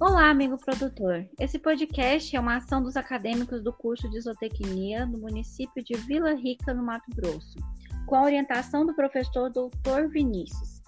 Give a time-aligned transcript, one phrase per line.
[0.00, 1.28] Olá, amigo produtor.
[1.38, 6.32] Esse podcast é uma ação dos acadêmicos do curso de zootecnia no município de Vila
[6.32, 7.58] Rica, no Mato Grosso,
[8.06, 10.08] com a orientação do professor Dr.
[10.10, 10.80] Vinícius,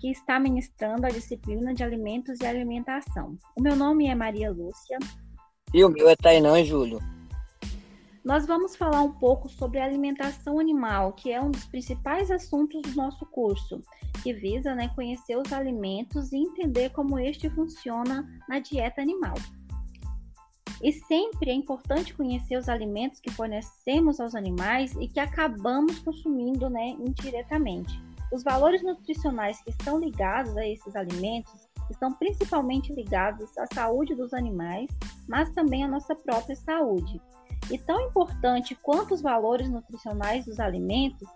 [0.00, 3.36] que está ministrando a disciplina de alimentos e alimentação.
[3.54, 4.98] O meu nome é Maria Lúcia.
[5.74, 7.00] E o meu é Tainã Júlio.
[8.24, 12.96] Nós vamos falar um pouco sobre alimentação animal, que é um dos principais assuntos do
[12.96, 13.82] nosso curso,
[14.22, 19.34] que visa né, conhecer os alimentos e entender como este funciona na dieta animal.
[20.82, 26.70] E sempre é importante conhecer os alimentos que fornecemos aos animais e que acabamos consumindo
[26.70, 28.02] né, indiretamente.
[28.32, 34.32] Os valores nutricionais que estão ligados a esses alimentos estão principalmente ligados à saúde dos
[34.32, 34.88] animais,
[35.28, 37.20] mas também à nossa própria saúde.
[37.70, 41.28] E tão importante quanto os valores nutricionais dos alimentos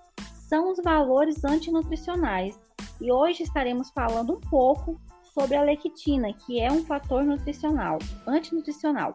[0.49, 2.59] são os valores antinutricionais.
[3.01, 5.01] E hoje estaremos falando um pouco
[5.33, 9.15] sobre a lectina, que é um fator nutricional, antinutricional.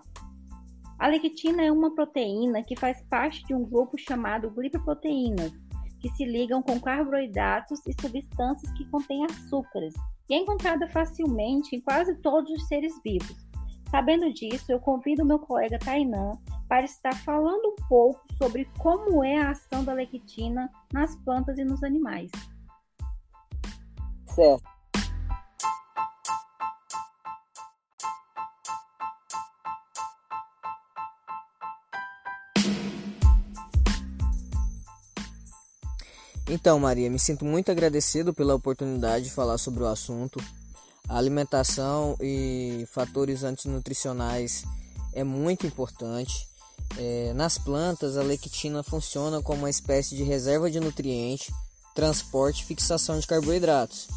[0.98, 5.52] A lectina é uma proteína que faz parte de um grupo chamado glicoproteínas,
[6.00, 9.94] que se ligam com carboidratos e substâncias que contêm açúcares,
[10.30, 13.36] e é encontrada facilmente em quase todos os seres vivos.
[13.90, 16.32] Sabendo disso, eu convido meu colega Tainan
[16.74, 21.64] para estar falando um pouco sobre como é a ação da lectina nas plantas e
[21.64, 22.32] nos animais.
[24.34, 24.64] Certo.
[36.50, 40.44] Então, Maria, me sinto muito agradecido pela oportunidade de falar sobre o assunto.
[41.08, 44.64] A alimentação e fatores antinutricionais
[45.14, 46.52] é muito importante
[46.98, 51.54] é, nas plantas, a lectina funciona como uma espécie de reserva de nutriente,
[51.96, 54.08] transporte e fixação de carboidratos.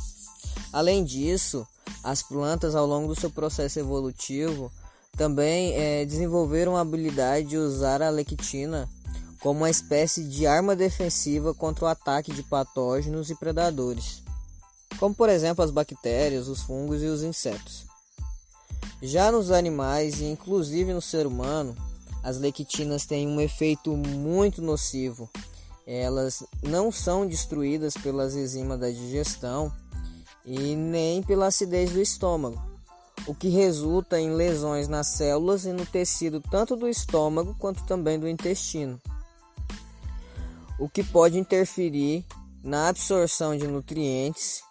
[0.73, 1.67] Além disso,
[2.03, 4.71] as plantas, ao longo do seu processo evolutivo,
[5.17, 8.89] também é, desenvolveram a habilidade de usar a lectina
[9.41, 14.23] como uma espécie de arma defensiva contra o ataque de patógenos e predadores,
[14.99, 17.87] como por exemplo as bactérias, os fungos e os insetos.
[19.03, 21.77] Já nos animais e inclusive no ser humano,
[22.27, 25.31] as lectinas têm um efeito muito nocivo.
[25.87, 29.73] Elas não são destruídas pelas enzimas da digestão
[30.45, 32.61] e nem pela acidez do estômago,
[33.29, 38.19] o que resulta em lesões nas células e no tecido tanto do estômago quanto também
[38.19, 39.01] do intestino,
[40.81, 42.25] o que pode interferir
[42.61, 44.63] na absorção de nutrientes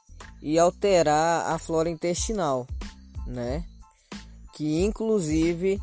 [0.41, 2.67] e alterar a flora intestinal,
[3.25, 3.63] né?
[4.51, 5.79] Que inclusive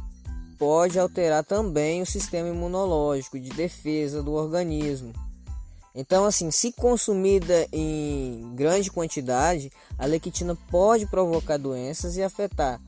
[0.63, 5.13] pode alterar também o sistema imunológico de defesa do organismo.
[5.93, 12.81] Então, assim, se consumida em grande quantidade, a lectina pode provocar doenças e afetar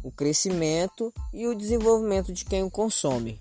[0.00, 3.40] o crescimento e o desenvolvimento de quem o consome.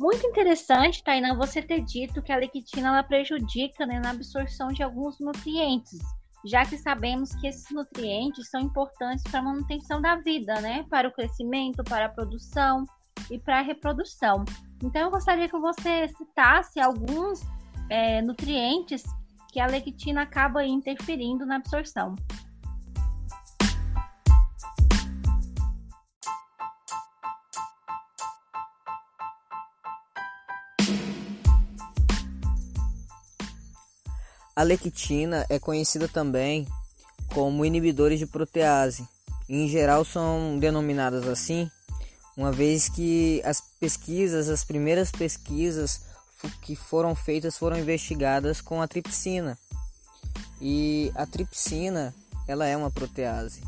[0.00, 4.82] Muito interessante, Tainá, você ter dito que a lectina ela prejudica né, na absorção de
[4.82, 5.98] alguns nutrientes,
[6.42, 10.86] já que sabemos que esses nutrientes são importantes para a manutenção da vida, né?
[10.88, 12.86] Para o crescimento, para a produção
[13.30, 14.42] e para a reprodução.
[14.82, 17.42] Então, eu gostaria que você citasse alguns
[17.90, 19.02] é, nutrientes
[19.52, 22.14] que a lectina acaba interferindo na absorção.
[34.60, 36.68] A lectina é conhecida também
[37.32, 39.08] como inibidores de protease.
[39.48, 41.70] Em geral são denominadas assim,
[42.36, 46.02] uma vez que as pesquisas, as primeiras pesquisas
[46.60, 49.58] que foram feitas foram investigadas com a tripsina.
[50.60, 52.14] E a tripsina,
[52.46, 53.62] ela é uma protease.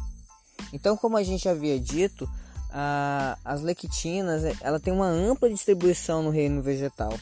[0.74, 2.28] Então, como a gente havia dito,
[2.70, 7.18] a, as lectinas, ela tem uma ampla distribuição no reino vegetal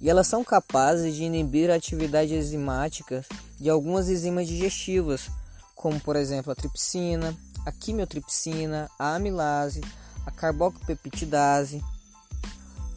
[0.00, 3.24] e elas são capazes de inibir a atividade enzimática
[3.58, 5.30] de algumas enzimas digestivas,
[5.74, 7.36] como por exemplo a tripsina,
[7.66, 9.82] a quimiotripsina, a amilase,
[10.24, 11.84] a carboxipeptidase.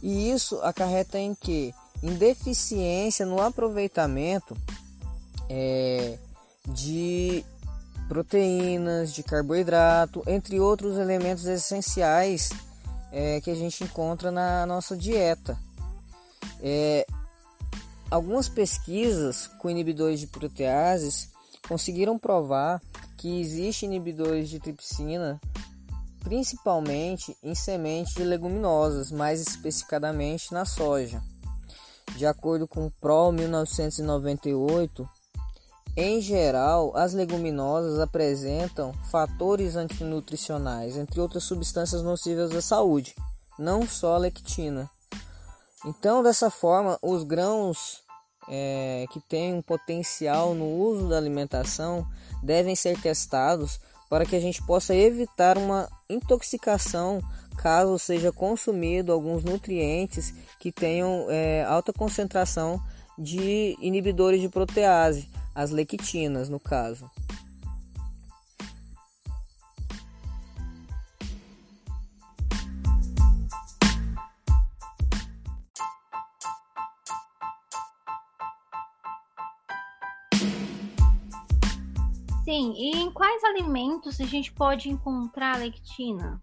[0.01, 1.73] E isso acarreta em que?
[2.01, 4.55] Em deficiência no aproveitamento
[5.49, 6.17] é,
[6.67, 7.43] de
[8.07, 12.49] proteínas, de carboidrato, entre outros elementos essenciais
[13.11, 15.57] é, que a gente encontra na nossa dieta.
[16.63, 17.05] É,
[18.09, 21.29] algumas pesquisas com inibidores de proteases
[21.67, 22.81] conseguiram provar
[23.17, 25.39] que existem inibidores de tripsina
[26.23, 31.21] principalmente em sementes de leguminosas, mais especificadamente na soja.
[32.15, 35.07] De acordo com o PRO 1998,
[35.95, 43.13] em geral, as leguminosas apresentam fatores antinutricionais, entre outras substâncias nocivas à saúde,
[43.59, 44.89] não só a lectina.
[45.85, 48.03] Então, dessa forma, os grãos
[48.49, 52.07] é, que têm um potencial no uso da alimentação
[52.41, 57.21] devem ser testados para que a gente possa evitar uma intoxicação
[57.57, 62.81] caso seja consumido alguns nutrientes que tenham é, alta concentração
[63.17, 67.09] de inibidores de protease, as lectinas no caso.
[83.43, 86.41] Quais alimentos a gente pode encontrar lectina?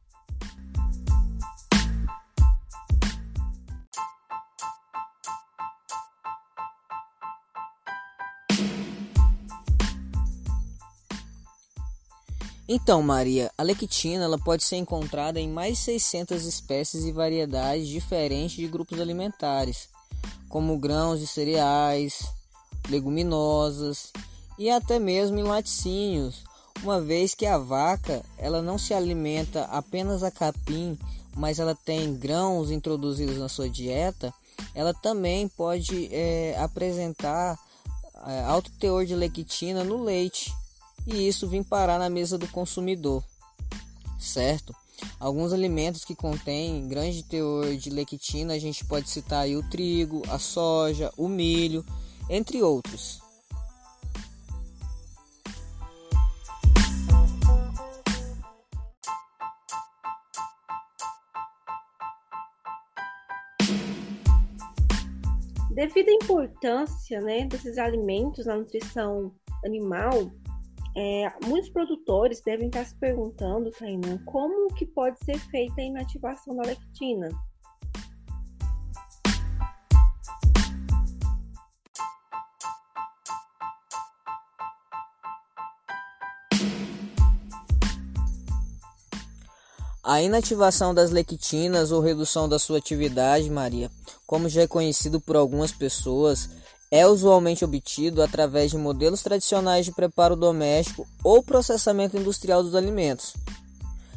[12.68, 17.88] Então, Maria, a lectina ela pode ser encontrada em mais de 600 espécies e variedades
[17.88, 19.88] diferentes de grupos alimentares,
[20.48, 22.22] como grãos de cereais,
[22.88, 24.12] leguminosas
[24.56, 26.44] e até mesmo em laticínios,
[26.82, 30.98] uma vez que a vaca ela não se alimenta apenas a capim,
[31.34, 34.32] mas ela tem grãos introduzidos na sua dieta,
[34.74, 37.58] ela também pode é, apresentar
[38.26, 40.52] é, alto teor de lectina no leite
[41.06, 43.24] e isso vir parar na mesa do consumidor,
[44.18, 44.74] certo?
[45.18, 50.22] Alguns alimentos que contêm grande teor de lectina, a gente pode citar aí o trigo,
[50.28, 51.84] a soja, o milho,
[52.28, 53.20] entre outros.
[65.70, 69.32] Devido à importância né, desses alimentos na nutrição
[69.64, 70.30] animal,
[70.96, 76.56] é, muitos produtores devem estar se perguntando, Tainan, como que pode ser feita a inativação
[76.56, 77.28] da lectina?
[90.02, 93.90] A inativação das lectinas ou redução da sua atividade, Maria,
[94.26, 96.48] como já é conhecido por algumas pessoas,
[96.90, 103.34] é usualmente obtido através de modelos tradicionais de preparo doméstico ou processamento industrial dos alimentos.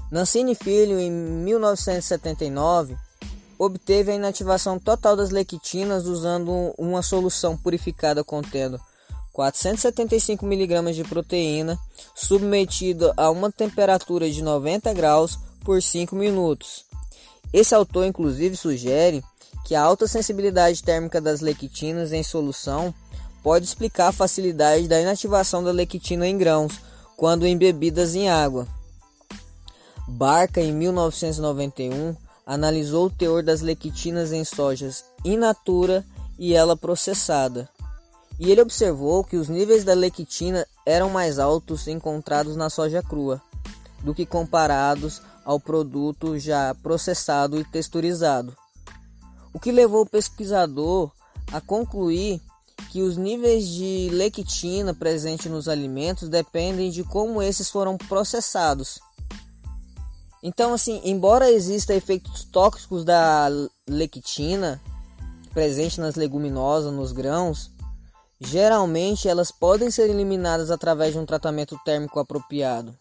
[0.10, 2.96] Nancini Filho, em 1979,
[3.60, 8.80] obteve a inativação total das lectinas usando uma solução purificada contendo
[9.34, 11.78] 475 mg de proteína,
[12.16, 16.86] submetida a uma temperatura de 90 graus por 5 minutos.
[17.54, 19.24] Esse autor, inclusive, sugere
[19.66, 22.94] que a alta sensibilidade térmica das lectinas em solução
[23.42, 26.80] pode explicar a facilidade da inativação da lectina em grãos
[27.16, 28.68] quando embebidas em água.
[30.08, 32.16] Barca, em 1991,
[32.46, 36.06] analisou o teor das lectinas em sojas in natura
[36.38, 37.70] e ela processada.
[38.40, 43.42] E ele observou que os níveis da lectina eram mais altos encontrados na soja crua
[44.04, 48.56] do que comparados ao produto já processado e texturizado
[49.54, 51.12] o que levou o pesquisador
[51.52, 52.42] a concluir
[52.90, 59.00] que os níveis de lectina presentes nos alimentos dependem de como esses foram processados.
[60.42, 63.48] Então, assim, embora existam efeitos tóxicos da
[63.88, 64.82] lectina
[65.54, 67.72] presente nas leguminosas, nos grãos,
[68.40, 72.98] geralmente elas podem ser eliminadas através de um tratamento térmico apropriado.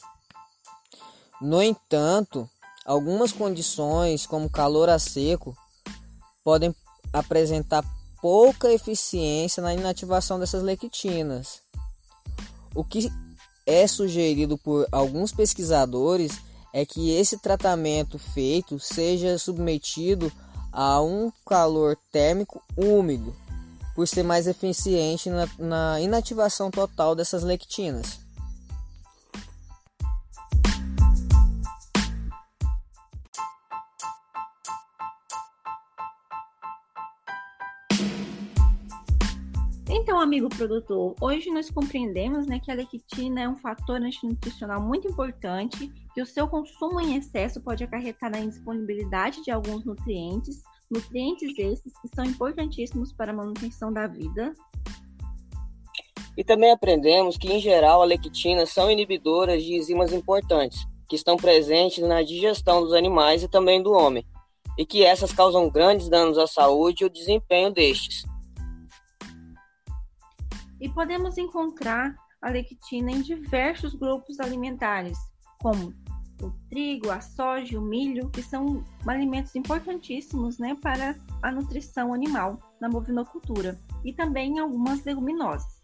[1.43, 2.49] No entanto,
[2.87, 5.57] algumas condições, como calor a seco,
[6.45, 6.73] podem
[7.13, 7.85] apresentar
[8.21, 11.61] pouca eficiência na inativação dessas lectinas.
[12.73, 13.11] O que
[13.67, 16.39] é sugerido por alguns pesquisadores
[16.73, 20.31] é que esse tratamento feito seja submetido
[20.71, 23.35] a um calor térmico úmido,
[23.97, 28.22] por ser mais eficiente na, na inativação total dessas lectinas.
[39.95, 45.07] Então, amigo produtor, hoje nós compreendemos né, que a lectina é um fator nutricional muito
[45.07, 51.53] importante, que o seu consumo em excesso pode acarretar na indisponibilidade de alguns nutrientes, nutrientes
[51.59, 54.55] esses que são importantíssimos para a manutenção da vida.
[56.39, 61.37] E também aprendemos que, em geral, a lectina são inibidoras de enzimas importantes, que estão
[61.37, 64.25] presentes na digestão dos animais e também do homem,
[64.79, 68.32] e que essas causam grandes danos à saúde e o desempenho destes.
[70.83, 72.13] E podemos encontrar
[72.43, 75.17] a lectina em diversos grupos alimentares,
[75.61, 75.95] como
[76.43, 82.59] o trigo, a soja, o milho, que são alimentos importantíssimos né, para a nutrição animal
[82.81, 85.81] na bovinocultura, e também algumas leguminosas.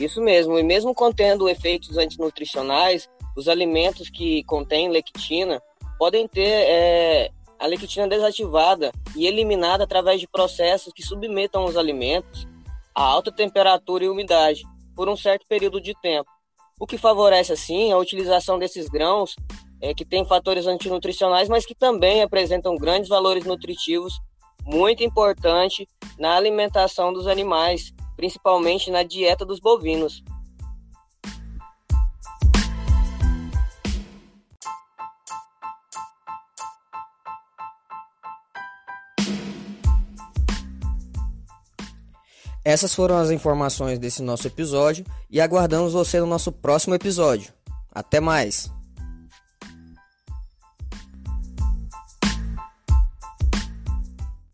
[0.00, 5.60] Isso mesmo, e mesmo contendo efeitos antinutricionais, os alimentos que contêm lectina
[5.98, 12.47] podem ter é, a lectina desativada e eliminada através de processos que submetam os alimentos
[12.98, 14.64] a alta temperatura e umidade
[14.96, 16.28] por um certo período de tempo,
[16.80, 19.36] o que favorece assim a utilização desses grãos
[19.80, 24.14] é, que têm fatores antinutricionais, mas que também apresentam grandes valores nutritivos,
[24.66, 25.86] muito importante
[26.18, 30.24] na alimentação dos animais principalmente na dieta dos bovinos.
[42.68, 47.50] Essas foram as informações desse nosso episódio e aguardamos você no nosso próximo episódio.
[47.90, 48.70] Até mais!